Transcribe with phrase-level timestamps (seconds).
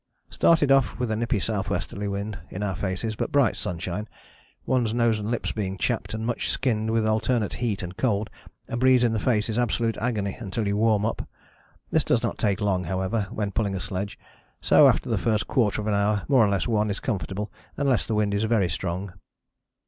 [0.31, 2.07] "Started off with a nippy S.Wly.
[2.07, 4.07] wind in our faces, but bright sunshine.
[4.65, 8.27] One's nose and lips being chapped and much skinned with alternate heat and cold,
[8.67, 11.27] a breeze in the face is absolute agony until you warm up.
[11.91, 14.17] This does not take long, however, when pulling a sledge,
[14.59, 18.03] so after the first quarter of an hour more or less one is comfortable unless
[18.03, 19.13] the wind is very strong.